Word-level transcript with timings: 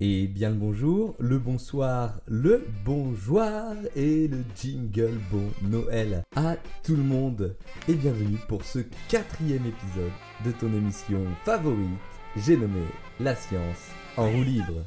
Et 0.00 0.26
bien 0.26 0.50
le 0.50 0.56
bonjour, 0.56 1.14
le 1.20 1.38
bonsoir, 1.38 2.20
le 2.26 2.66
bonjour 2.84 3.42
et 3.94 4.26
le 4.28 4.44
jingle 4.56 5.18
bon 5.30 5.50
Noël 5.62 6.24
à 6.34 6.56
tout 6.82 6.96
le 6.96 7.02
monde 7.02 7.56
et 7.88 7.94
bienvenue 7.94 8.38
pour 8.48 8.64
ce 8.64 8.80
quatrième 9.08 9.66
épisode 9.66 10.12
de 10.44 10.50
ton 10.52 10.66
émission 10.74 11.24
favorite, 11.44 11.88
j'ai 12.36 12.56
nommé 12.56 12.82
La 13.20 13.36
science 13.36 13.88
en 14.16 14.28
roue 14.28 14.42
libre. 14.42 14.84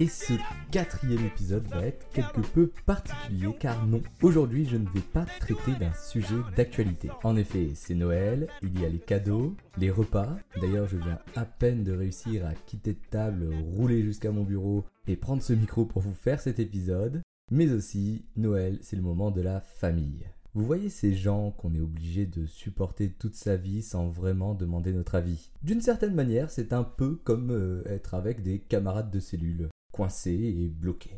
Et 0.00 0.06
ce 0.06 0.34
quatrième 0.70 1.26
épisode 1.26 1.66
va 1.66 1.84
être 1.84 2.08
quelque 2.12 2.40
peu 2.40 2.70
particulier 2.86 3.52
car 3.58 3.84
non, 3.84 4.00
aujourd'hui 4.22 4.64
je 4.64 4.76
ne 4.76 4.88
vais 4.90 5.00
pas 5.00 5.26
traiter 5.40 5.72
d'un 5.72 5.92
sujet 5.92 6.36
d'actualité. 6.56 7.08
En 7.24 7.34
effet, 7.34 7.72
c'est 7.74 7.96
Noël, 7.96 8.46
il 8.62 8.80
y 8.80 8.84
a 8.84 8.88
les 8.88 9.00
cadeaux, 9.00 9.56
les 9.76 9.90
repas. 9.90 10.36
D'ailleurs, 10.60 10.86
je 10.86 10.98
viens 10.98 11.18
à 11.34 11.44
peine 11.44 11.82
de 11.82 11.92
réussir 11.92 12.46
à 12.46 12.54
quitter 12.54 12.92
de 12.92 13.00
table, 13.10 13.52
rouler 13.74 14.04
jusqu'à 14.04 14.30
mon 14.30 14.44
bureau 14.44 14.84
et 15.08 15.16
prendre 15.16 15.42
ce 15.42 15.52
micro 15.52 15.84
pour 15.84 16.00
vous 16.00 16.14
faire 16.14 16.40
cet 16.40 16.60
épisode. 16.60 17.20
Mais 17.50 17.72
aussi, 17.72 18.24
Noël, 18.36 18.78
c'est 18.82 18.94
le 18.94 19.02
moment 19.02 19.32
de 19.32 19.40
la 19.40 19.60
famille. 19.60 20.28
Vous 20.54 20.64
voyez 20.64 20.90
ces 20.90 21.12
gens 21.12 21.50
qu'on 21.50 21.74
est 21.74 21.80
obligé 21.80 22.24
de 22.24 22.46
supporter 22.46 23.10
toute 23.10 23.34
sa 23.34 23.56
vie 23.56 23.82
sans 23.82 24.08
vraiment 24.08 24.54
demander 24.54 24.92
notre 24.92 25.16
avis. 25.16 25.50
D'une 25.64 25.80
certaine 25.80 26.14
manière, 26.14 26.52
c'est 26.52 26.72
un 26.72 26.84
peu 26.84 27.16
comme 27.16 27.50
euh, 27.50 27.82
être 27.86 28.14
avec 28.14 28.44
des 28.44 28.60
camarades 28.60 29.10
de 29.10 29.18
cellule 29.18 29.68
coincé 29.98 30.30
et 30.30 30.68
bloqué. 30.68 31.10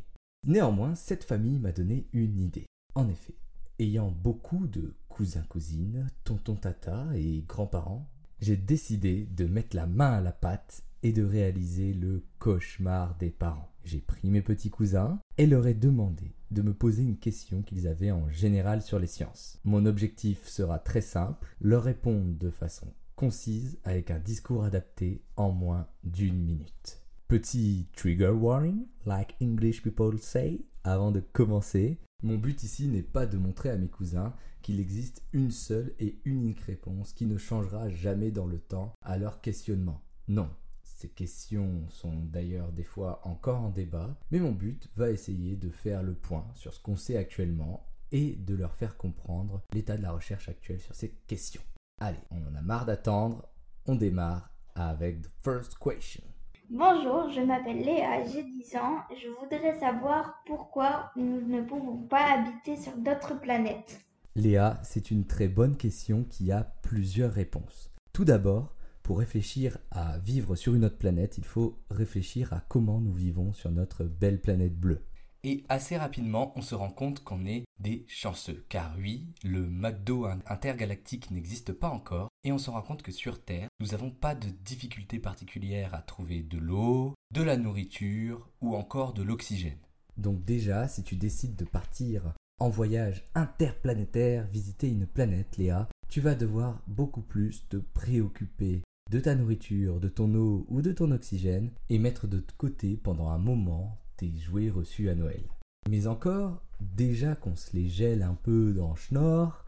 Néanmoins, 0.46 0.94
cette 0.94 1.24
famille 1.24 1.58
m'a 1.58 1.70
donné 1.70 2.06
une 2.14 2.40
idée. 2.40 2.64
En 2.94 3.10
effet, 3.10 3.34
ayant 3.78 4.10
beaucoup 4.10 4.66
de 4.66 4.94
cousins-cousines, 5.10 6.08
tontons-tata 6.24 7.08
et 7.14 7.44
grands-parents, 7.46 8.08
j'ai 8.40 8.56
décidé 8.56 9.28
de 9.36 9.44
mettre 9.44 9.76
la 9.76 9.86
main 9.86 10.12
à 10.12 10.20
la 10.22 10.32
pâte 10.32 10.82
et 11.02 11.12
de 11.12 11.22
réaliser 11.22 11.92
le 11.92 12.24
cauchemar 12.38 13.18
des 13.18 13.28
parents. 13.28 13.70
J'ai 13.84 14.00
pris 14.00 14.30
mes 14.30 14.40
petits 14.40 14.70
cousins 14.70 15.20
et 15.36 15.46
leur 15.46 15.66
ai 15.66 15.74
demandé 15.74 16.34
de 16.50 16.62
me 16.62 16.72
poser 16.72 17.02
une 17.02 17.18
question 17.18 17.60
qu'ils 17.60 17.86
avaient 17.86 18.12
en 18.12 18.30
général 18.30 18.80
sur 18.80 18.98
les 18.98 19.06
sciences. 19.06 19.58
Mon 19.64 19.84
objectif 19.84 20.48
sera 20.48 20.78
très 20.78 21.02
simple, 21.02 21.54
leur 21.60 21.82
répondre 21.82 22.38
de 22.38 22.48
façon 22.48 22.94
concise 23.14 23.78
avec 23.84 24.10
un 24.10 24.18
discours 24.18 24.64
adapté 24.64 25.22
en 25.36 25.50
moins 25.50 25.86
d'une 26.02 26.42
minute. 26.42 26.99
Petit 27.30 27.86
trigger 27.94 28.32
warning, 28.32 28.88
like 29.06 29.36
English 29.40 29.84
people 29.84 30.18
say, 30.18 30.62
avant 30.82 31.12
de 31.12 31.20
commencer. 31.20 32.00
Mon 32.24 32.36
but 32.36 32.60
ici 32.64 32.88
n'est 32.88 33.04
pas 33.04 33.24
de 33.24 33.38
montrer 33.38 33.70
à 33.70 33.76
mes 33.76 33.86
cousins 33.86 34.34
qu'il 34.62 34.80
existe 34.80 35.22
une 35.32 35.52
seule 35.52 35.94
et 36.00 36.18
unique 36.24 36.58
réponse 36.62 37.12
qui 37.12 37.26
ne 37.26 37.38
changera 37.38 37.88
jamais 37.88 38.32
dans 38.32 38.48
le 38.48 38.58
temps 38.58 38.94
à 39.02 39.16
leur 39.16 39.40
questionnement. 39.40 40.02
Non, 40.26 40.50
ces 40.82 41.08
questions 41.08 41.88
sont 41.90 42.16
d'ailleurs 42.24 42.72
des 42.72 42.82
fois 42.82 43.20
encore 43.22 43.60
en 43.60 43.70
débat, 43.70 44.18
mais 44.32 44.40
mon 44.40 44.50
but 44.50 44.88
va 44.96 45.12
essayer 45.12 45.54
de 45.54 45.70
faire 45.70 46.02
le 46.02 46.14
point 46.14 46.48
sur 46.56 46.74
ce 46.74 46.80
qu'on 46.80 46.96
sait 46.96 47.16
actuellement 47.16 47.86
et 48.10 48.34
de 48.34 48.56
leur 48.56 48.74
faire 48.74 48.96
comprendre 48.96 49.62
l'état 49.72 49.96
de 49.96 50.02
la 50.02 50.10
recherche 50.10 50.48
actuelle 50.48 50.80
sur 50.80 50.96
ces 50.96 51.10
questions. 51.28 51.62
Allez, 52.00 52.18
on 52.32 52.44
en 52.44 52.56
a 52.56 52.60
marre 52.60 52.86
d'attendre, 52.86 53.48
on 53.86 53.94
démarre 53.94 54.50
avec 54.74 55.22
the 55.22 55.30
first 55.44 55.78
question. 55.78 56.24
Bonjour, 56.72 57.28
je 57.34 57.40
m'appelle 57.40 57.82
Léa, 57.84 58.24
j'ai 58.26 58.44
10 58.44 58.76
ans. 58.76 59.00
Je 59.20 59.26
voudrais 59.40 59.80
savoir 59.80 60.40
pourquoi 60.46 61.10
nous 61.16 61.40
ne 61.40 61.62
pouvons 61.62 61.96
pas 61.96 62.38
habiter 62.38 62.76
sur 62.80 62.96
d'autres 62.96 63.40
planètes. 63.40 64.00
Léa, 64.36 64.78
c'est 64.84 65.10
une 65.10 65.26
très 65.26 65.48
bonne 65.48 65.76
question 65.76 66.22
qui 66.22 66.52
a 66.52 66.62
plusieurs 66.82 67.32
réponses. 67.32 67.90
Tout 68.12 68.24
d'abord, 68.24 68.76
pour 69.02 69.18
réfléchir 69.18 69.78
à 69.90 70.18
vivre 70.18 70.54
sur 70.54 70.76
une 70.76 70.84
autre 70.84 70.98
planète, 70.98 71.38
il 71.38 71.44
faut 71.44 71.76
réfléchir 71.90 72.52
à 72.52 72.60
comment 72.68 73.00
nous 73.00 73.14
vivons 73.14 73.52
sur 73.52 73.72
notre 73.72 74.04
belle 74.04 74.40
planète 74.40 74.78
bleue. 74.78 75.02
Et 75.42 75.64
assez 75.70 75.96
rapidement, 75.96 76.52
on 76.56 76.60
se 76.60 76.74
rend 76.74 76.90
compte 76.90 77.24
qu'on 77.24 77.46
est 77.46 77.64
des 77.78 78.04
chanceux. 78.08 78.64
Car 78.68 78.94
oui, 78.98 79.26
le 79.42 79.66
McDo 79.66 80.26
intergalactique 80.46 81.30
n'existe 81.30 81.72
pas 81.72 81.88
encore. 81.88 82.28
Et 82.44 82.52
on 82.52 82.58
se 82.58 82.68
rend 82.70 82.82
compte 82.82 83.02
que 83.02 83.12
sur 83.12 83.42
Terre, 83.42 83.68
nous 83.80 83.88
n'avons 83.88 84.10
pas 84.10 84.34
de 84.34 84.48
difficultés 84.48 85.18
particulières 85.18 85.94
à 85.94 86.02
trouver 86.02 86.42
de 86.42 86.58
l'eau, 86.58 87.14
de 87.32 87.42
la 87.42 87.56
nourriture 87.56 88.50
ou 88.60 88.76
encore 88.76 89.14
de 89.14 89.22
l'oxygène. 89.22 89.78
Donc 90.18 90.44
déjà, 90.44 90.88
si 90.88 91.02
tu 91.02 91.16
décides 91.16 91.56
de 91.56 91.64
partir 91.64 92.34
en 92.58 92.68
voyage 92.68 93.24
interplanétaire, 93.34 94.46
visiter 94.46 94.88
une 94.88 95.06
planète, 95.06 95.56
Léa, 95.56 95.88
tu 96.10 96.20
vas 96.20 96.34
devoir 96.34 96.82
beaucoup 96.86 97.22
plus 97.22 97.66
te 97.68 97.78
préoccuper 97.78 98.82
de 99.10 99.20
ta 99.20 99.34
nourriture, 99.34 100.00
de 100.00 100.08
ton 100.08 100.34
eau 100.34 100.66
ou 100.68 100.82
de 100.82 100.92
ton 100.92 101.10
oxygène 101.10 101.70
et 101.88 101.98
mettre 101.98 102.26
de 102.26 102.44
côté 102.58 102.96
pendant 102.96 103.30
un 103.30 103.38
moment 103.38 103.98
jouets 104.38 104.70
reçus 104.70 105.08
à 105.08 105.14
Noël. 105.14 105.42
Mais 105.88 106.06
encore, 106.06 106.62
déjà 106.80 107.34
qu'on 107.34 107.56
se 107.56 107.74
les 107.74 107.88
gèle 107.88 108.22
un 108.22 108.34
peu 108.34 108.72
dans 108.72 108.94
Schnorr, 108.94 109.64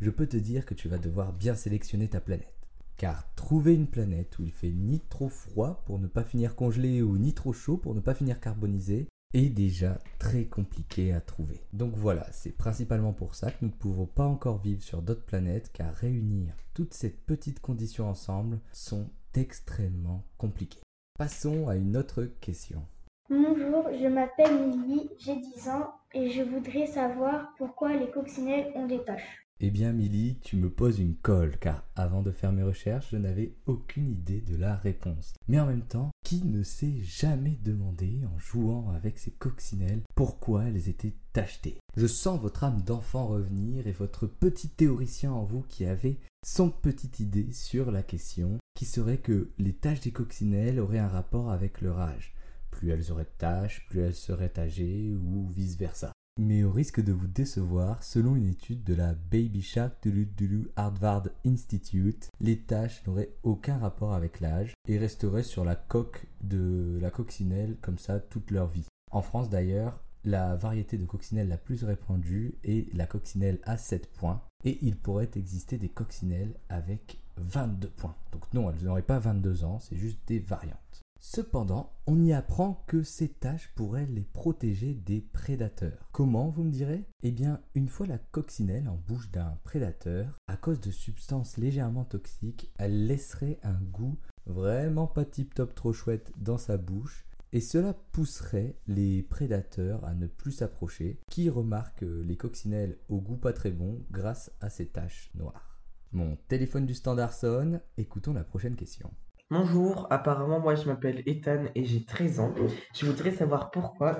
je 0.00 0.10
peux 0.10 0.26
te 0.26 0.36
dire 0.36 0.66
que 0.66 0.74
tu 0.74 0.88
vas 0.88 0.98
devoir 0.98 1.32
bien 1.32 1.54
sélectionner 1.54 2.08
ta 2.08 2.20
planète. 2.20 2.52
Car 2.96 3.32
trouver 3.34 3.74
une 3.74 3.88
planète 3.88 4.38
où 4.38 4.42
il 4.42 4.52
fait 4.52 4.70
ni 4.70 5.00
trop 5.00 5.28
froid 5.28 5.82
pour 5.86 5.98
ne 5.98 6.06
pas 6.06 6.24
finir 6.24 6.54
congelé 6.54 7.02
ou 7.02 7.18
ni 7.18 7.34
trop 7.34 7.52
chaud 7.52 7.76
pour 7.76 7.94
ne 7.94 8.00
pas 8.00 8.14
finir 8.14 8.40
carbonisé 8.40 9.06
est 9.34 9.50
déjà 9.50 9.98
très 10.18 10.44
compliqué 10.44 11.12
à 11.12 11.20
trouver. 11.20 11.60
Donc 11.72 11.94
voilà, 11.94 12.26
c'est 12.32 12.56
principalement 12.56 13.12
pour 13.12 13.34
ça 13.34 13.50
que 13.50 13.58
nous 13.62 13.68
ne 13.68 13.74
pouvons 13.74 14.06
pas 14.06 14.26
encore 14.26 14.58
vivre 14.58 14.82
sur 14.82 15.02
d'autres 15.02 15.26
planètes 15.26 15.70
car 15.72 15.92
réunir 15.94 16.54
toutes 16.72 16.94
ces 16.94 17.10
petites 17.10 17.60
conditions 17.60 18.08
ensemble 18.08 18.60
sont 18.72 19.10
extrêmement 19.34 20.24
compliquées. 20.38 20.80
Passons 21.18 21.68
à 21.68 21.76
une 21.76 21.96
autre 21.96 22.24
question. 22.40 22.86
Bonjour, 23.28 23.88
je 24.00 24.06
m'appelle 24.06 24.68
Milly, 24.68 25.10
j'ai 25.18 25.34
10 25.34 25.68
ans 25.68 25.92
et 26.14 26.30
je 26.30 26.42
voudrais 26.42 26.86
savoir 26.86 27.52
pourquoi 27.58 27.96
les 27.96 28.08
coccinelles 28.08 28.70
ont 28.76 28.86
des 28.86 29.02
taches. 29.02 29.44
Eh 29.58 29.70
bien 29.70 29.90
Milly, 29.90 30.38
tu 30.42 30.56
me 30.56 30.70
poses 30.70 31.00
une 31.00 31.16
colle 31.16 31.58
car 31.58 31.82
avant 31.96 32.22
de 32.22 32.30
faire 32.30 32.52
mes 32.52 32.62
recherches, 32.62 33.08
je 33.10 33.16
n'avais 33.16 33.56
aucune 33.66 34.12
idée 34.12 34.40
de 34.42 34.56
la 34.56 34.76
réponse. 34.76 35.34
Mais 35.48 35.58
en 35.58 35.66
même 35.66 35.82
temps, 35.82 36.12
qui 36.22 36.44
ne 36.44 36.62
s'est 36.62 36.98
jamais 37.02 37.58
demandé 37.64 38.20
en 38.32 38.38
jouant 38.38 38.90
avec 38.94 39.18
ces 39.18 39.32
coccinelles 39.32 40.02
pourquoi 40.14 40.62
elles 40.66 40.88
étaient 40.88 41.14
tachetées? 41.32 41.78
Je 41.96 42.06
sens 42.06 42.40
votre 42.40 42.62
âme 42.62 42.82
d'enfant 42.82 43.26
revenir 43.26 43.88
et 43.88 43.92
votre 43.92 44.28
petit 44.28 44.68
théoricien 44.68 45.32
en 45.32 45.42
vous 45.42 45.64
qui 45.68 45.84
avait 45.84 46.18
son 46.44 46.70
petite 46.70 47.18
idée 47.18 47.50
sur 47.50 47.90
la 47.90 48.04
question 48.04 48.58
qui 48.76 48.84
serait 48.84 49.18
que 49.18 49.50
les 49.58 49.72
taches 49.72 50.02
des 50.02 50.12
coccinelles 50.12 50.78
auraient 50.78 50.98
un 50.98 51.08
rapport 51.08 51.50
avec 51.50 51.80
leur 51.80 51.98
âge 51.98 52.35
plus 52.76 52.90
elles 52.90 53.10
auraient 53.10 53.24
de 53.24 53.38
tâches, 53.38 53.86
plus 53.88 54.00
elles 54.00 54.14
seraient 54.14 54.52
âgées 54.58 55.14
ou 55.14 55.48
vice-versa. 55.48 56.12
Mais 56.38 56.62
au 56.62 56.70
risque 56.70 57.02
de 57.02 57.12
vous 57.12 57.26
décevoir, 57.26 58.02
selon 58.02 58.36
une 58.36 58.50
étude 58.50 58.84
de 58.84 58.94
la 58.94 59.14
Baby 59.14 59.62
Shark 59.62 60.06
Dulu 60.06 60.68
Harvard 60.76 61.28
Institute, 61.46 62.28
les 62.40 62.58
taches 62.58 63.02
n'auraient 63.06 63.34
aucun 63.42 63.78
rapport 63.78 64.12
avec 64.12 64.40
l'âge 64.40 64.74
et 64.86 64.98
resteraient 64.98 65.42
sur 65.42 65.64
la 65.64 65.74
coque 65.74 66.26
de 66.42 66.98
la 67.00 67.10
coccinelle 67.10 67.78
comme 67.80 67.96
ça 67.96 68.20
toute 68.20 68.50
leur 68.50 68.66
vie. 68.66 68.86
En 69.10 69.22
France 69.22 69.48
d'ailleurs, 69.48 69.98
la 70.24 70.56
variété 70.56 70.98
de 70.98 71.06
coccinelle 71.06 71.48
la 71.48 71.56
plus 71.56 71.84
répandue 71.84 72.58
est 72.64 72.92
la 72.94 73.06
coccinelle 73.06 73.60
à 73.62 73.78
7 73.78 74.12
points 74.12 74.42
et 74.64 74.78
il 74.82 74.96
pourrait 74.96 75.30
exister 75.36 75.78
des 75.78 75.88
coccinelles 75.88 76.54
avec 76.68 77.18
22 77.38 77.88
points. 77.88 78.16
Donc 78.32 78.52
non, 78.52 78.70
elles 78.70 78.84
n'auraient 78.84 79.00
pas 79.00 79.18
22 79.18 79.64
ans, 79.64 79.78
c'est 79.78 79.96
juste 79.96 80.18
des 80.26 80.40
variantes. 80.40 81.05
Cependant, 81.28 81.92
on 82.06 82.22
y 82.22 82.32
apprend 82.32 82.84
que 82.86 83.02
ces 83.02 83.28
taches 83.28 83.72
pourraient 83.74 84.06
les 84.06 84.22
protéger 84.22 84.94
des 84.94 85.20
prédateurs. 85.20 86.08
Comment, 86.12 86.50
vous 86.50 86.62
me 86.62 86.70
direz? 86.70 87.04
Eh 87.24 87.32
bien, 87.32 87.60
une 87.74 87.88
fois 87.88 88.06
la 88.06 88.16
coccinelle 88.16 88.88
en 88.88 88.94
bouche 88.94 89.32
d'un 89.32 89.58
prédateur, 89.64 90.38
à 90.46 90.56
cause 90.56 90.80
de 90.80 90.92
substances 90.92 91.56
légèrement 91.56 92.04
toxiques, 92.04 92.70
elle 92.78 93.08
laisserait 93.08 93.58
un 93.64 93.80
goût 93.90 94.16
vraiment 94.46 95.08
pas 95.08 95.24
tip 95.24 95.52
top 95.52 95.74
trop 95.74 95.92
chouette 95.92 96.32
dans 96.38 96.58
sa 96.58 96.76
bouche 96.76 97.26
et 97.52 97.60
cela 97.60 97.92
pousserait 98.12 98.76
les 98.86 99.24
prédateurs 99.24 100.04
à 100.04 100.14
ne 100.14 100.28
plus 100.28 100.52
s'approcher, 100.52 101.18
qui 101.28 101.50
remarquent 101.50 102.06
les 102.06 102.36
coccinelles 102.36 102.98
au 103.08 103.20
goût 103.20 103.36
pas 103.36 103.52
très 103.52 103.72
bon 103.72 104.00
grâce 104.12 104.52
à 104.60 104.70
ces 104.70 104.86
taches 104.86 105.32
noires. 105.34 105.80
Mon 106.12 106.36
téléphone 106.46 106.86
du 106.86 106.94
standard 106.94 107.32
sonne, 107.32 107.80
écoutons 107.96 108.32
la 108.32 108.44
prochaine 108.44 108.76
question. 108.76 109.12
Bonjour, 109.48 110.08
apparemment 110.10 110.58
moi 110.58 110.74
je 110.74 110.86
m'appelle 110.86 111.22
Ethan 111.24 111.66
et 111.76 111.84
j'ai 111.84 112.04
13 112.04 112.40
ans. 112.40 112.52
Je 112.92 113.06
voudrais 113.06 113.30
savoir 113.30 113.70
pourquoi 113.70 114.18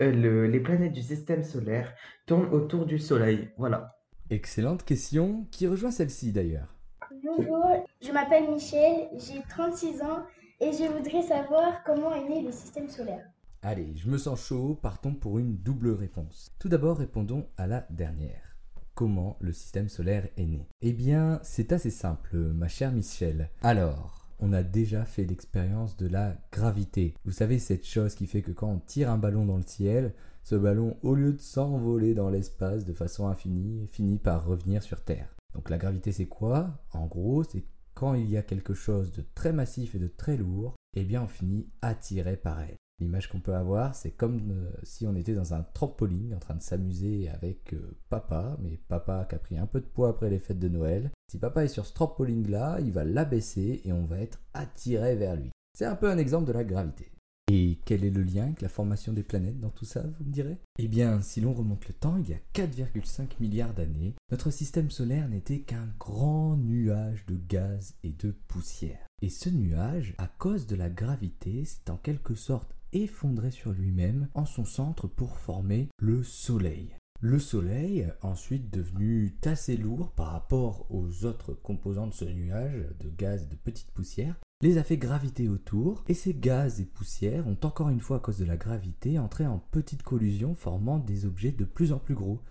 euh, 0.00 0.46
les 0.46 0.60
planètes 0.60 0.92
du 0.92 1.02
système 1.02 1.42
solaire 1.42 1.92
tournent 2.26 2.48
autour 2.54 2.86
du 2.86 3.00
Soleil. 3.00 3.50
Voilà. 3.58 3.98
Excellente 4.30 4.84
question 4.84 5.48
qui 5.50 5.66
rejoint 5.66 5.90
celle-ci 5.90 6.30
d'ailleurs? 6.30 6.76
Bonjour, 7.24 7.66
je 8.00 8.12
m'appelle 8.12 8.48
Michel, 8.52 9.08
j'ai 9.18 9.42
36 9.48 10.00
ans 10.02 10.22
et 10.60 10.70
je 10.70 10.84
voudrais 10.84 11.22
savoir 11.22 11.82
comment 11.84 12.14
est 12.14 12.28
né 12.28 12.42
le 12.42 12.52
système 12.52 12.88
solaire. 12.88 13.26
Allez, 13.62 13.96
je 13.96 14.08
me 14.08 14.16
sens 14.16 14.46
chaud, 14.46 14.78
partons 14.80 15.14
pour 15.14 15.40
une 15.40 15.56
double 15.56 15.90
réponse. 15.90 16.54
Tout 16.60 16.68
d'abord 16.68 16.98
répondons 16.98 17.48
à 17.56 17.66
la 17.66 17.84
dernière. 17.90 18.56
comment 18.94 19.38
le 19.40 19.52
système 19.52 19.88
solaire 19.88 20.28
est 20.36 20.46
né? 20.46 20.68
Eh 20.82 20.92
bien, 20.92 21.40
c'est 21.42 21.72
assez 21.72 21.90
simple, 21.90 22.36
ma 22.36 22.68
chère 22.68 22.92
Michel. 22.92 23.50
Alors, 23.62 24.21
on 24.42 24.52
a 24.52 24.64
déjà 24.64 25.04
fait 25.04 25.24
l'expérience 25.24 25.96
de 25.96 26.08
la 26.08 26.36
gravité. 26.50 27.14
Vous 27.24 27.30
savez, 27.30 27.60
cette 27.60 27.86
chose 27.86 28.16
qui 28.16 28.26
fait 28.26 28.42
que 28.42 28.50
quand 28.50 28.68
on 28.68 28.80
tire 28.80 29.08
un 29.08 29.16
ballon 29.16 29.46
dans 29.46 29.56
le 29.56 29.62
ciel, 29.62 30.14
ce 30.42 30.56
ballon, 30.56 30.96
au 31.02 31.14
lieu 31.14 31.32
de 31.32 31.40
s'envoler 31.40 32.12
dans 32.12 32.28
l'espace 32.28 32.84
de 32.84 32.92
façon 32.92 33.28
infinie, 33.28 33.86
finit 33.92 34.18
par 34.18 34.44
revenir 34.44 34.82
sur 34.82 35.00
Terre. 35.04 35.36
Donc 35.54 35.70
la 35.70 35.78
gravité, 35.78 36.10
c'est 36.10 36.26
quoi? 36.26 36.76
En 36.92 37.06
gros, 37.06 37.44
c'est 37.44 37.64
quand 37.94 38.14
il 38.14 38.28
y 38.28 38.36
a 38.36 38.42
quelque 38.42 38.74
chose 38.74 39.12
de 39.12 39.24
très 39.34 39.52
massif 39.52 39.94
et 39.94 40.00
de 40.00 40.08
très 40.08 40.36
lourd, 40.36 40.74
eh 40.96 41.04
bien 41.04 41.22
on 41.22 41.28
finit 41.28 41.68
attiré 41.80 42.36
par 42.36 42.60
elle. 42.60 42.76
L'image 42.98 43.28
qu'on 43.28 43.40
peut 43.40 43.54
avoir, 43.54 43.94
c'est 43.94 44.10
comme 44.10 44.50
euh, 44.50 44.70
si 44.82 45.06
on 45.06 45.14
était 45.14 45.34
dans 45.34 45.54
un 45.54 45.62
trampoline 45.62 46.34
en 46.34 46.38
train 46.38 46.54
de 46.54 46.62
s'amuser 46.62 47.28
avec 47.28 47.74
euh, 47.74 47.96
papa, 48.08 48.56
mais 48.60 48.78
papa 48.88 49.24
qui 49.28 49.34
a 49.34 49.38
pris 49.38 49.58
un 49.58 49.66
peu 49.66 49.80
de 49.80 49.86
poids 49.86 50.10
après 50.10 50.30
les 50.30 50.38
fêtes 50.38 50.58
de 50.58 50.68
Noël. 50.68 51.10
Si 51.32 51.38
papa 51.38 51.64
est 51.64 51.68
sur 51.68 51.86
ce 51.86 51.94
trampoline-là, 51.94 52.80
il 52.80 52.92
va 52.92 53.04
l'abaisser 53.04 53.80
et 53.86 53.92
on 53.94 54.04
va 54.04 54.18
être 54.18 54.38
attiré 54.52 55.16
vers 55.16 55.34
lui. 55.34 55.48
C'est 55.72 55.86
un 55.86 55.96
peu 55.96 56.10
un 56.10 56.18
exemple 56.18 56.46
de 56.46 56.52
la 56.52 56.62
gravité. 56.62 57.10
Et 57.50 57.78
quel 57.86 58.04
est 58.04 58.10
le 58.10 58.22
lien 58.22 58.44
avec 58.44 58.60
la 58.60 58.68
formation 58.68 59.14
des 59.14 59.22
planètes 59.22 59.58
dans 59.58 59.70
tout 59.70 59.86
ça, 59.86 60.02
vous 60.02 60.26
me 60.26 60.30
direz? 60.30 60.58
Eh 60.78 60.88
bien, 60.88 61.22
si 61.22 61.40
l'on 61.40 61.54
remonte 61.54 61.88
le 61.88 61.94
temps, 61.94 62.18
il 62.18 62.28
y 62.28 62.34
a 62.34 62.38
4,5 62.52 63.40
milliards 63.40 63.72
d'années, 63.72 64.14
notre 64.30 64.50
système 64.50 64.90
solaire 64.90 65.26
n'était 65.26 65.60
qu'un 65.60 65.88
grand 65.98 66.58
nuage 66.58 67.24
de 67.24 67.38
gaz 67.48 67.94
et 68.02 68.12
de 68.12 68.32
poussière. 68.46 69.06
Et 69.22 69.30
ce 69.30 69.48
nuage, 69.48 70.14
à 70.18 70.26
cause 70.26 70.66
de 70.66 70.76
la 70.76 70.90
gravité, 70.90 71.64
s'est 71.64 71.90
en 71.90 71.96
quelque 71.96 72.34
sorte 72.34 72.74
effondré 72.92 73.50
sur 73.50 73.72
lui-même 73.72 74.28
en 74.34 74.44
son 74.44 74.66
centre 74.66 75.06
pour 75.06 75.38
former 75.38 75.88
le 75.98 76.22
Soleil. 76.22 76.94
Le 77.24 77.38
Soleil, 77.38 78.12
ensuite 78.22 78.68
devenu 78.72 79.32
assez 79.44 79.76
lourd 79.76 80.10
par 80.10 80.32
rapport 80.32 80.88
aux 80.90 81.24
autres 81.24 81.54
composants 81.54 82.08
de 82.08 82.14
ce 82.14 82.24
nuage 82.24 82.84
de 82.98 83.08
gaz 83.10 83.44
et 83.44 83.46
de 83.46 83.54
petites 83.54 83.92
poussières, 83.92 84.40
les 84.60 84.76
a 84.76 84.82
fait 84.82 84.96
graviter 84.96 85.48
autour, 85.48 86.02
et 86.08 86.14
ces 86.14 86.34
gaz 86.34 86.80
et 86.80 86.84
poussières 86.84 87.46
ont 87.46 87.56
encore 87.62 87.90
une 87.90 88.00
fois 88.00 88.16
à 88.16 88.18
cause 88.20 88.38
de 88.38 88.44
la 88.44 88.56
gravité 88.56 89.20
entré 89.20 89.46
en 89.46 89.60
petites 89.70 90.02
collusions 90.02 90.56
formant 90.56 90.98
des 90.98 91.24
objets 91.24 91.52
de 91.52 91.64
plus 91.64 91.92
en 91.92 92.00
plus 92.00 92.16
gros. 92.16 92.42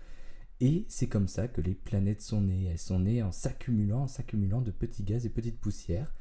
Et 0.60 0.86
c'est 0.88 1.06
comme 1.06 1.28
ça 1.28 1.48
que 1.48 1.60
les 1.60 1.74
planètes 1.74 2.22
sont 2.22 2.40
nées. 2.40 2.64
Elles 2.64 2.78
sont 2.78 3.00
nées 3.00 3.22
en 3.22 3.30
s'accumulant, 3.30 4.04
en 4.04 4.08
s'accumulant 4.08 4.62
de 4.62 4.70
petits 4.70 5.04
gaz 5.04 5.26
et 5.26 5.30
petites 5.30 5.60
poussières. 5.60 6.14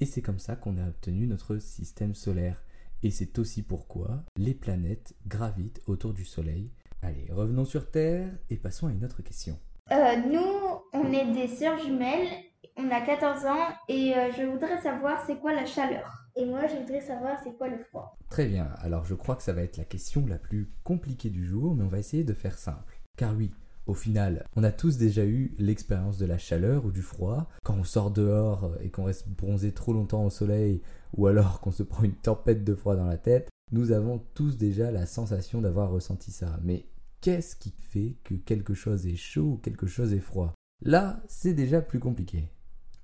Et 0.00 0.06
c'est 0.06 0.22
comme 0.22 0.40
ça 0.40 0.56
qu'on 0.56 0.76
a 0.76 0.88
obtenu 0.88 1.28
notre 1.28 1.58
système 1.58 2.16
solaire. 2.16 2.64
Et 3.04 3.12
c'est 3.12 3.38
aussi 3.38 3.62
pourquoi 3.62 4.24
les 4.36 4.54
planètes 4.54 5.14
gravitent 5.28 5.82
autour 5.86 6.14
du 6.14 6.24
Soleil. 6.24 6.72
Allez, 7.02 7.26
revenons 7.30 7.64
sur 7.64 7.90
Terre 7.90 8.28
et 8.48 8.56
passons 8.56 8.86
à 8.86 8.92
une 8.92 9.04
autre 9.04 9.22
question. 9.22 9.58
Euh, 9.90 10.16
nous, 10.30 10.80
on 10.92 11.12
est 11.12 11.32
des 11.32 11.48
sœurs 11.48 11.78
jumelles 11.78 12.28
on 12.76 12.90
a 12.90 13.00
14 13.00 13.46
ans 13.46 13.68
et 13.88 14.14
euh, 14.16 14.30
je 14.36 14.44
voudrais 14.44 14.80
savoir 14.80 15.22
c'est 15.26 15.36
quoi 15.36 15.52
la 15.52 15.66
chaleur. 15.66 16.26
Et 16.36 16.46
moi, 16.46 16.66
je 16.66 16.76
voudrais 16.76 17.00
savoir 17.00 17.38
c'est 17.44 17.56
quoi 17.56 17.68
le 17.68 17.78
froid. 17.78 18.16
Très 18.30 18.46
bien, 18.46 18.68
alors 18.78 19.04
je 19.04 19.14
crois 19.14 19.36
que 19.36 19.42
ça 19.42 19.52
va 19.52 19.62
être 19.62 19.76
la 19.76 19.84
question 19.84 20.24
la 20.26 20.38
plus 20.38 20.70
compliquée 20.82 21.30
du 21.30 21.44
jour, 21.44 21.74
mais 21.74 21.84
on 21.84 21.88
va 21.88 21.98
essayer 21.98 22.24
de 22.24 22.32
faire 22.32 22.56
simple. 22.56 23.00
Car 23.16 23.34
oui, 23.36 23.50
au 23.86 23.94
final, 23.94 24.46
on 24.56 24.64
a 24.64 24.72
tous 24.72 24.96
déjà 24.96 25.24
eu 25.24 25.54
l'expérience 25.58 26.16
de 26.16 26.24
la 26.24 26.38
chaleur 26.38 26.86
ou 26.86 26.90
du 26.90 27.02
froid. 27.02 27.48
Quand 27.62 27.74
on 27.74 27.84
sort 27.84 28.10
dehors 28.10 28.72
et 28.80 28.90
qu'on 28.90 29.04
reste 29.04 29.28
bronzé 29.28 29.72
trop 29.72 29.92
longtemps 29.92 30.24
au 30.24 30.30
soleil, 30.30 30.80
ou 31.14 31.26
alors 31.26 31.60
qu'on 31.60 31.72
se 31.72 31.82
prend 31.82 32.04
une 32.04 32.14
tempête 32.14 32.64
de 32.64 32.74
froid 32.74 32.96
dans 32.96 33.06
la 33.06 33.18
tête, 33.18 33.50
nous 33.72 33.90
avons 33.90 34.22
tous 34.34 34.58
déjà 34.58 34.90
la 34.90 35.06
sensation 35.06 35.60
d'avoir 35.60 35.90
ressenti 35.90 36.30
ça. 36.30 36.60
Mais 36.62 36.86
qu'est-ce 37.20 37.56
qui 37.56 37.72
fait 37.78 38.16
que 38.22 38.34
quelque 38.34 38.74
chose 38.74 39.06
est 39.06 39.16
chaud 39.16 39.52
ou 39.54 39.56
quelque 39.56 39.86
chose 39.86 40.12
est 40.12 40.20
froid? 40.20 40.54
Là, 40.84 41.22
c'est 41.26 41.54
déjà 41.54 41.80
plus 41.80 41.98
compliqué. 41.98 42.48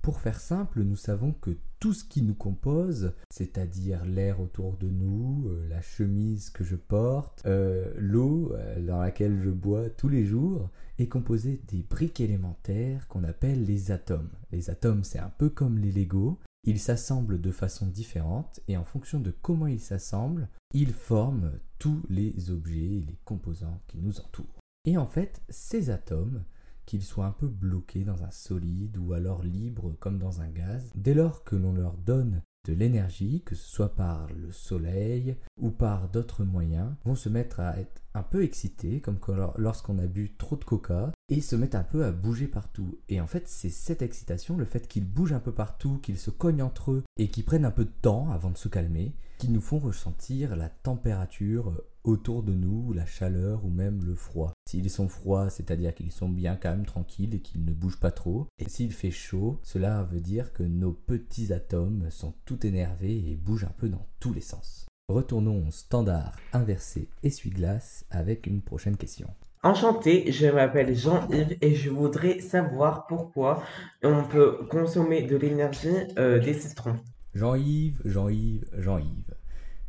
Pour 0.02 0.20
faire 0.20 0.40
simple, 0.40 0.82
nous 0.82 0.96
savons 0.96 1.32
que 1.32 1.50
tout 1.80 1.92
ce 1.92 2.04
qui 2.04 2.22
nous 2.22 2.34
compose, 2.34 3.12
c'est-à-dire 3.30 4.04
l'air 4.04 4.40
autour 4.40 4.76
de 4.76 4.88
nous, 4.88 5.48
euh, 5.48 5.66
la 5.68 5.80
chemise 5.80 6.50
que 6.50 6.64
je 6.64 6.76
porte, 6.76 7.42
euh, 7.46 7.92
l'eau 7.96 8.52
euh, 8.52 8.80
dans 8.84 9.00
laquelle 9.00 9.40
je 9.42 9.50
bois 9.50 9.90
tous 9.90 10.08
les 10.08 10.24
jours, 10.24 10.70
est 10.98 11.08
composé 11.08 11.60
des 11.68 11.84
briques 11.88 12.20
élémentaires 12.20 13.06
qu'on 13.08 13.22
appelle 13.22 13.64
les 13.64 13.90
atomes. 13.90 14.30
Les 14.50 14.70
atomes, 14.70 15.04
c'est 15.04 15.20
un 15.20 15.32
peu 15.38 15.48
comme 15.50 15.78
les 15.78 15.92
Lego. 15.92 16.38
Ils 16.64 16.80
s'assemblent 16.80 17.40
de 17.40 17.50
façon 17.50 17.86
différente 17.86 18.60
et 18.68 18.76
en 18.76 18.84
fonction 18.84 19.20
de 19.20 19.30
comment 19.30 19.66
ils 19.66 19.80
s'assemblent, 19.80 20.48
ils 20.74 20.92
forment 20.92 21.58
tous 21.78 22.02
les 22.08 22.50
objets 22.50 22.96
et 22.96 23.04
les 23.04 23.18
composants 23.24 23.80
qui 23.86 23.98
nous 23.98 24.20
entourent. 24.20 24.60
Et 24.84 24.96
en 24.96 25.06
fait, 25.06 25.42
ces 25.48 25.90
atomes, 25.90 26.44
qu'ils 26.86 27.04
soient 27.04 27.26
un 27.26 27.32
peu 27.32 27.48
bloqués 27.48 28.04
dans 28.04 28.24
un 28.24 28.30
solide 28.30 28.96
ou 28.96 29.12
alors 29.12 29.42
libres 29.42 29.94
comme 30.00 30.18
dans 30.18 30.40
un 30.40 30.48
gaz, 30.48 30.90
dès 30.94 31.12
lors 31.12 31.44
que 31.44 31.54
l'on 31.54 31.74
leur 31.74 31.98
donne 31.98 32.42
de 32.66 32.74
l'énergie, 32.74 33.42
que 33.44 33.54
ce 33.54 33.68
soit 33.68 33.94
par 33.94 34.26
le 34.34 34.52
soleil 34.52 35.36
ou 35.60 35.70
par 35.70 36.08
d'autres 36.08 36.44
moyens, 36.44 36.94
vont 37.04 37.14
se 37.14 37.28
mettre 37.28 37.60
à 37.60 37.78
être 37.78 38.02
un 38.14 38.22
peu 38.22 38.42
excités, 38.42 39.00
comme 39.00 39.18
lorsqu'on 39.56 39.98
a 39.98 40.06
bu 40.06 40.34
trop 40.36 40.56
de 40.56 40.64
coca, 40.64 41.12
et 41.28 41.40
se 41.40 41.56
mettent 41.56 41.74
un 41.74 41.84
peu 41.84 42.04
à 42.04 42.12
bouger 42.12 42.48
partout. 42.48 42.98
Et 43.08 43.20
en 43.20 43.26
fait, 43.26 43.48
c'est 43.48 43.70
cette 43.70 44.02
excitation, 44.02 44.56
le 44.56 44.64
fait 44.64 44.88
qu'ils 44.88 45.08
bougent 45.08 45.32
un 45.32 45.40
peu 45.40 45.52
partout, 45.52 45.98
qu'ils 46.02 46.18
se 46.18 46.30
cognent 46.30 46.62
entre 46.62 46.92
eux, 46.92 47.04
et 47.16 47.28
qu'ils 47.28 47.44
prennent 47.44 47.64
un 47.64 47.70
peu 47.70 47.84
de 47.84 47.92
temps 48.02 48.30
avant 48.30 48.50
de 48.50 48.58
se 48.58 48.68
calmer, 48.68 49.14
qui 49.38 49.48
nous 49.50 49.60
font 49.60 49.78
ressentir 49.78 50.56
la 50.56 50.68
température 50.68 51.82
autour 52.08 52.42
de 52.42 52.54
nous, 52.54 52.94
la 52.94 53.04
chaleur 53.04 53.66
ou 53.66 53.68
même 53.68 54.02
le 54.02 54.14
froid. 54.14 54.54
S'ils 54.66 54.88
sont 54.88 55.08
froids, 55.08 55.50
c'est-à-dire 55.50 55.94
qu'ils 55.94 56.10
sont 56.10 56.30
bien 56.30 56.56
calmes, 56.56 56.86
tranquilles 56.86 57.34
et 57.34 57.40
qu'ils 57.40 57.66
ne 57.66 57.72
bougent 57.72 58.00
pas 58.00 58.10
trop. 58.10 58.46
Et 58.58 58.68
s'il 58.68 58.92
fait 58.92 59.10
chaud, 59.10 59.60
cela 59.62 60.02
veut 60.04 60.20
dire 60.20 60.54
que 60.54 60.62
nos 60.62 60.92
petits 60.92 61.52
atomes 61.52 62.10
sont 62.10 62.32
tout 62.46 62.66
énervés 62.66 63.30
et 63.30 63.36
bougent 63.36 63.64
un 63.64 63.74
peu 63.76 63.90
dans 63.90 64.06
tous 64.20 64.32
les 64.32 64.40
sens. 64.40 64.86
Retournons 65.10 65.68
au 65.68 65.70
standard 65.70 66.36
inversé 66.54 67.08
essuie-glace 67.22 68.06
avec 68.10 68.46
une 68.46 68.62
prochaine 68.62 68.96
question. 68.96 69.28
Enchanté, 69.62 70.32
je 70.32 70.46
m'appelle 70.46 70.94
Jean-Yves 70.96 71.58
et 71.60 71.74
je 71.74 71.90
voudrais 71.90 72.40
savoir 72.40 73.06
pourquoi 73.06 73.62
on 74.02 74.24
peut 74.24 74.66
consommer 74.70 75.22
de 75.22 75.36
l'énergie 75.36 75.96
euh, 76.18 76.38
des 76.38 76.54
citrons. 76.54 76.96
Jean-Yves, 77.34 78.00
Jean-Yves, 78.04 78.64
Jean-Yves. 78.78 79.34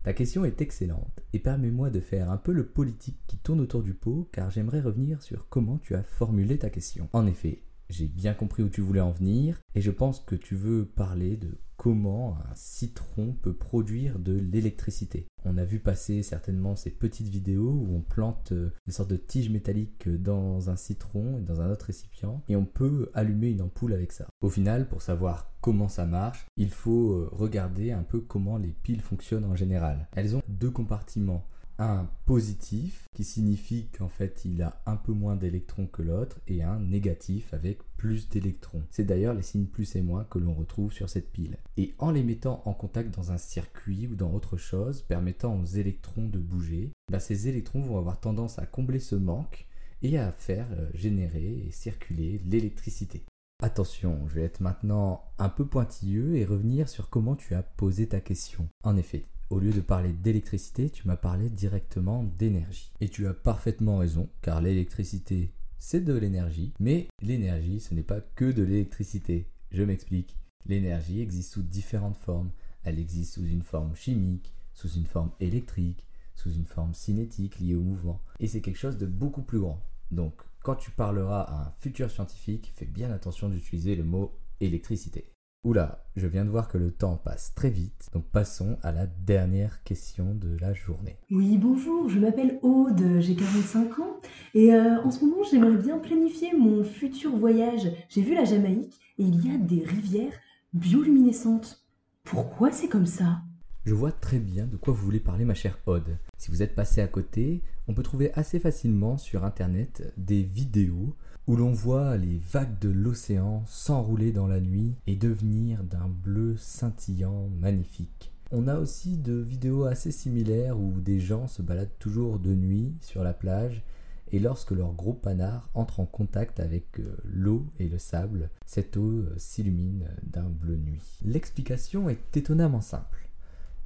Ta 0.04 0.14
question 0.14 0.46
est 0.46 0.62
excellente 0.62 1.22
et 1.34 1.40
permets-moi 1.40 1.90
de 1.90 2.00
faire 2.00 2.32
un 2.32 2.38
peu 2.38 2.54
le 2.54 2.66
politique 2.66 3.20
qui 3.28 3.38
tourne 3.38 3.60
autour 3.60 3.84
du 3.84 3.94
pot 3.94 4.30
car 4.32 4.50
j'aimerais 4.50 4.80
revenir 4.80 5.22
sur 5.22 5.50
comment 5.50 5.78
tu 5.78 5.94
as 5.94 6.04
formulé 6.04 6.58
ta 6.58 6.70
question. 6.70 7.10
En 7.12 7.28
effet, 7.28 7.64
j'ai 7.90 8.08
bien 8.08 8.34
compris 8.34 8.64
où 8.64 8.70
tu 8.70 8.82
voulais 8.82 9.00
en 9.00 9.12
venir 9.12 9.60
et 9.76 9.82
je 9.82 9.92
pense 9.92 10.20
que 10.20 10.36
tu 10.36 10.56
veux 10.56 10.86
parler 10.86 11.38
de 11.38 11.58
comment 11.80 12.38
un 12.38 12.56
citron 12.56 13.34
peut 13.42 13.54
produire 13.54 14.20
de 14.20 14.34
l'électricité. 14.34 15.28
On 15.46 15.58
a 15.58 15.64
vu 15.64 15.80
passer 15.80 16.24
certainement 16.24 16.76
ces 16.76 16.90
petites 16.90 17.30
vidéos 17.30 17.72
où 17.72 17.96
on 17.96 18.02
plante 18.02 18.52
euh, 18.52 18.70
des 18.86 18.92
sortes 18.92 19.10
de 19.10 19.16
tiges 19.16 19.50
métalliques 19.50 20.10
dans 20.10 20.70
un 20.70 20.76
citron 20.76 21.40
et 21.40 21.42
dans 21.42 21.62
un 21.62 21.72
autre 21.72 21.86
récipient 21.86 22.44
et 22.50 22.58
on 22.58 22.66
peut 22.66 23.10
allumer 23.14 23.52
une 23.52 23.62
ampoule 23.62 23.94
avec 23.94 24.12
ça. 24.12 24.28
Au 24.42 24.50
final, 24.50 24.90
pour 24.90 25.02
savoir 25.02 25.54
comment 25.62 25.88
ça 25.88 26.06
marche, 26.06 26.46
il 26.58 26.70
faut 26.70 27.14
euh, 27.14 27.30
regarder 27.32 27.92
un 27.92 28.04
peu 28.04 28.20
comment 28.20 28.58
les 28.58 28.76
piles 28.84 29.02
fonctionnent 29.02 29.46
en 29.46 29.56
général. 29.56 30.10
Elles 30.18 30.36
ont 30.36 30.44
deux 30.50 30.72
compartiments 30.72 31.48
un 31.80 32.10
positif 32.26 33.08
qui 33.16 33.24
signifie 33.24 33.88
qu'en 33.98 34.10
fait 34.10 34.44
il 34.46 34.62
a 34.62 34.82
un 34.86 34.98
peu 34.98 35.14
moins 35.14 35.36
d'électrons 35.36 35.88
que 35.88 36.02
l'autre 36.02 36.40
et 36.48 36.62
un 36.62 36.80
négatif 36.80 37.54
avec 37.54 37.80
plus 37.98 38.30
d'électrons. 38.30 38.84
C'est 38.92 39.06
d'ailleurs 39.06 39.34
les 39.34 39.42
signes 39.42 39.66
plus 39.66 39.96
et 39.96 40.02
moins 40.02 40.26
que 40.26 40.40
l'on 40.40 40.54
retrouve 40.54 40.92
sur 40.92 41.10
cette 41.10 41.32
pile. 41.32 41.58
Et 41.78 41.96
en 41.98 42.12
les 42.12 42.24
mettant 42.24 42.62
en 42.66 42.74
contact 42.74 43.16
dans 43.16 43.32
un 43.32 43.38
circuit 43.38 44.08
ou 44.08 44.16
dans 44.16 44.34
autre 44.34 44.58
chose 44.58 45.02
permettant 45.02 45.60
aux 45.60 45.66
électrons 45.66 46.28
de 46.28 46.40
bouger, 46.40 46.92
bah, 47.12 47.20
ces 47.20 47.48
électrons 47.48 47.82
vont 47.82 47.98
avoir 47.98 48.20
tendance 48.20 48.60
à 48.60 48.66
combler 48.66 49.00
ce 49.00 49.16
manque 49.16 49.66
et 50.02 50.18
à 50.18 50.32
faire 50.32 50.68
euh, 50.72 50.90
générer 50.94 51.66
et 51.68 51.72
circuler 51.72 52.42
l'électricité. 52.46 53.24
Attention, 53.62 54.26
je 54.28 54.36
vais 54.36 54.44
être 54.44 54.62
maintenant 54.62 55.26
un 55.38 55.50
peu 55.50 55.66
pointilleux 55.66 56.38
et 56.38 56.46
revenir 56.46 56.88
sur 56.88 57.10
comment 57.10 57.36
tu 57.36 57.56
as 57.56 57.64
posé 57.64 58.08
ta 58.08 58.22
question. 58.22 58.70
En 58.84 58.96
effet, 58.96 59.26
au 59.50 59.60
lieu 59.60 59.72
de 59.72 59.82
parler 59.82 60.14
d'électricité, 60.14 60.90
tu 60.90 61.08
m'as 61.08 61.18
parlé 61.18 61.50
directement 61.50 62.24
d'énergie. 62.24 62.92
Et 63.02 63.10
tu 63.10 63.28
as 63.28 63.34
parfaitement 63.34 63.98
raison, 63.98 64.30
car 64.42 64.62
l'électricité, 64.62 65.54
c'est 65.80 66.04
de 66.04 66.14
l'énergie, 66.14 66.74
mais 66.80 67.08
l'énergie, 67.22 67.80
ce 67.80 67.94
n'est 67.94 68.04
pas 68.04 68.22
que 68.22 68.52
de 68.52 68.64
l'électricité. 68.64 69.48
Je 69.72 69.84
m'explique. 69.84 70.38
L'énergie 70.66 71.22
existe 71.22 71.54
sous 71.54 71.64
différentes 71.64 72.18
formes. 72.18 72.52
Elle 72.84 73.00
existe 73.00 73.36
sous 73.36 73.46
une 73.46 73.64
forme 73.64 73.96
chimique, 73.96 74.54
sous 74.74 74.90
une 74.90 75.06
forme 75.06 75.32
électrique, 75.40 76.06
sous 76.36 76.52
une 76.52 76.66
forme 76.66 76.94
cinétique 76.94 77.60
liée 77.60 77.76
au 77.76 77.82
mouvement. 77.82 78.22
Et 78.40 78.48
c'est 78.48 78.62
quelque 78.62 78.78
chose 78.78 78.98
de 78.98 79.06
beaucoup 79.06 79.42
plus 79.42 79.60
grand. 79.60 79.82
Donc, 80.12 80.34
quand 80.62 80.76
tu 80.76 80.92
parleras 80.92 81.42
à 81.42 81.68
un 81.68 81.72
futur 81.78 82.12
scientifique, 82.12 82.72
fais 82.76 82.86
bien 82.86 83.12
attention 83.12 83.50
d'utiliser 83.50 83.96
le 83.96 84.04
mot 84.04 84.38
électricité. 84.60 85.29
Oula, 85.66 86.06
je 86.16 86.26
viens 86.26 86.46
de 86.46 86.50
voir 86.50 86.70
que 86.70 86.78
le 86.78 86.90
temps 86.90 87.18
passe 87.18 87.54
très 87.54 87.70
vite, 87.70 88.08
donc 88.14 88.24
passons 88.24 88.78
à 88.82 88.94
la 88.94 89.08
dernière 89.08 89.84
question 89.84 90.34
de 90.34 90.58
la 90.62 90.72
journée. 90.74 91.18
Oui, 91.32 91.58
bonjour, 91.58 92.08
je 92.08 92.18
m'appelle 92.18 92.60
Aude, 92.62 93.20
j'ai 93.20 93.36
45 93.36 94.00
ans 94.00 94.22
et 94.54 94.74
euh, 94.74 95.02
en 95.04 95.12
ce 95.12 95.26
moment 95.26 95.44
j'aimerais 95.52 95.76
bien 95.76 96.00
planifier 96.00 96.54
mon 96.58 96.86
futur 96.86 97.36
voyage. 97.36 97.92
J'ai 98.08 98.22
vu 98.22 98.36
la 98.36 98.46
Jamaïque 98.46 99.02
et 99.18 99.24
il 99.24 99.46
y 99.46 99.54
a 99.54 99.58
des 99.58 99.84
rivières 99.84 100.32
bioluminescentes. 100.72 101.84
Pourquoi 102.24 102.72
c'est 102.72 102.88
comme 102.88 103.06
ça? 103.06 103.42
Je 103.86 103.94
vois 103.94 104.14
très 104.14 104.40
bien 104.40 104.66
de 104.66 104.78
quoi 104.78 104.94
vous 104.94 105.04
voulez 105.04 105.20
parler 105.20 105.44
ma 105.44 105.56
chère 105.56 105.78
Aude. 105.88 106.20
Si 106.38 106.52
vous 106.52 106.64
êtes 106.64 106.74
passé 106.74 107.02
à 107.02 107.08
côté, 107.08 107.64
on 107.90 107.94
peut 107.94 108.04
trouver 108.04 108.32
assez 108.34 108.60
facilement 108.60 109.18
sur 109.18 109.44
internet 109.44 110.14
des 110.16 110.42
vidéos 110.42 111.18
où 111.50 111.56
l'on 111.56 111.72
voit 111.72 112.16
les 112.16 112.38
vagues 112.38 112.78
de 112.78 112.90
l'océan 112.90 113.64
s'enrouler 113.66 114.32
dans 114.32 114.46
la 114.46 114.60
nuit 114.60 114.94
et 115.08 115.16
devenir 115.16 115.84
d'un 115.84 116.08
bleu 116.08 116.56
scintillant 116.58 117.50
magnifique. 117.60 118.32
On 118.52 118.68
a 118.68 118.78
aussi 118.78 119.18
de 119.18 119.34
vidéos 119.34 119.86
assez 119.86 120.12
similaires 120.12 120.80
où 120.80 121.02
des 121.02 121.20
gens 121.20 121.48
se 121.48 121.64
baladent 121.64 121.98
toujours 121.98 122.38
de 122.38 122.54
nuit 122.54 122.94
sur 123.02 123.24
la 123.24 123.34
plage 123.34 123.84
et 124.32 124.38
lorsque 124.38 124.70
leur 124.70 124.94
gros 124.94 125.16
panard 125.16 125.72
entre 125.74 126.00
en 126.02 126.06
contact 126.06 126.60
avec 126.60 127.00
euh, 127.00 127.18
l'eau 127.24 127.66
et 127.80 127.90
le 127.90 127.98
sable, 127.98 128.52
cette 128.68 128.96
eau 128.96 129.10
euh, 129.10 129.34
s'illumine 129.38 130.08
d'un 130.22 130.50
bleu 130.50 130.76
nuit. 130.76 131.02
L'explication 131.26 132.10
est 132.10 132.38
étonnamment 132.38 132.82
simple. 132.82 133.28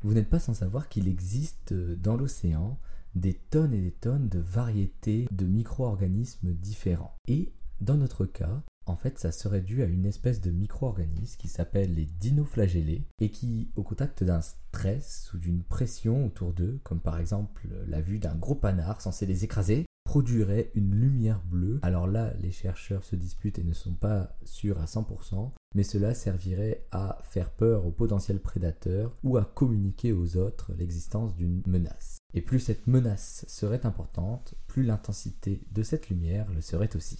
Vous 0.01 0.13
n'êtes 0.13 0.29
pas 0.29 0.39
sans 0.39 0.53
savoir 0.53 0.89
qu'il 0.89 1.07
existe 1.07 1.71
euh, 1.71 1.95
dans 1.95 2.17
l'océan 2.17 2.77
des 3.15 3.33
tonnes 3.33 3.73
et 3.73 3.81
des 3.81 3.91
tonnes 3.91 4.29
de 4.29 4.39
variétés 4.39 5.27
de 5.31 5.45
micro-organismes 5.45 6.53
différents. 6.53 7.15
Et 7.27 7.53
dans 7.81 7.97
notre 7.97 8.25
cas, 8.25 8.63
en 8.85 8.95
fait, 8.95 9.17
ça 9.17 9.31
serait 9.31 9.61
dû 9.61 9.81
à 9.81 9.85
une 9.85 10.05
espèce 10.05 10.41
de 10.41 10.51
micro-organisme 10.51 11.37
qui 11.37 11.47
s'appelle 11.47 11.93
les 11.95 12.05
dinoflagellés 12.05 13.05
et 13.19 13.29
qui, 13.29 13.71
au 13.75 13.83
contact 13.83 14.23
d'un 14.23 14.41
stress 14.41 15.31
ou 15.33 15.37
d'une 15.37 15.63
pression 15.63 16.25
autour 16.25 16.53
d'eux, 16.53 16.79
comme 16.83 16.99
par 16.99 17.17
exemple 17.19 17.67
la 17.87 18.01
vue 18.01 18.19
d'un 18.19 18.35
gros 18.35 18.55
panard 18.55 19.01
censé 19.01 19.25
les 19.25 19.43
écraser, 19.45 19.85
produirait 20.03 20.69
une 20.75 20.93
lumière 20.93 21.41
bleue. 21.45 21.79
Alors 21.81 22.07
là, 22.07 22.33
les 22.41 22.51
chercheurs 22.51 23.03
se 23.03 23.15
disputent 23.15 23.59
et 23.59 23.63
ne 23.63 23.73
sont 23.73 23.93
pas 23.93 24.37
sûrs 24.43 24.79
à 24.79 24.85
100%, 24.85 25.51
mais 25.75 25.83
cela 25.83 26.13
servirait 26.13 26.85
à 26.91 27.19
faire 27.23 27.51
peur 27.51 27.85
aux 27.85 27.91
potentiels 27.91 28.41
prédateurs 28.41 29.15
ou 29.23 29.37
à 29.37 29.45
communiquer 29.45 30.11
aux 30.11 30.35
autres 30.35 30.73
l'existence 30.77 31.35
d'une 31.35 31.63
menace. 31.65 32.17
Et 32.33 32.41
plus 32.41 32.59
cette 32.59 32.87
menace 32.87 33.45
serait 33.47 33.85
importante, 33.85 34.55
plus 34.67 34.83
l'intensité 34.83 35.61
de 35.71 35.83
cette 35.83 36.09
lumière 36.09 36.47
le 36.53 36.61
serait 36.61 36.95
aussi. 36.95 37.19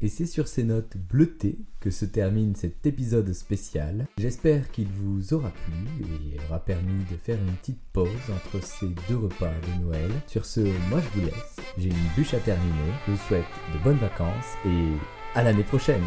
Et 0.00 0.08
c'est 0.08 0.26
sur 0.26 0.48
ces 0.48 0.64
notes 0.64 0.96
bleutées 0.96 1.60
que 1.78 1.92
se 1.92 2.04
termine 2.04 2.56
cet 2.56 2.84
épisode 2.86 3.32
spécial. 3.32 4.08
J'espère 4.18 4.68
qu'il 4.72 4.88
vous 4.88 5.32
aura 5.32 5.50
plu 5.50 6.04
et 6.04 6.40
aura 6.48 6.58
permis 6.58 7.04
de 7.04 7.16
faire 7.16 7.38
une 7.38 7.54
petite 7.54 7.80
pause 7.92 8.08
entre 8.34 8.64
ces 8.64 8.88
deux 9.08 9.16
repas 9.16 9.52
de 9.60 9.84
Noël. 9.84 10.10
Sur 10.26 10.44
ce, 10.44 10.60
moi 10.90 11.00
je 11.00 11.20
vous 11.20 11.26
laisse. 11.26 11.56
J'ai 11.78 11.90
une 11.90 12.14
bûche 12.16 12.34
à 12.34 12.40
terminer. 12.40 12.92
Je 13.06 13.12
vous 13.12 13.28
souhaite 13.28 13.44
de 13.72 13.84
bonnes 13.84 13.98
vacances 13.98 14.56
et 14.66 15.38
à 15.38 15.44
l'année 15.44 15.62
prochaine. 15.62 16.02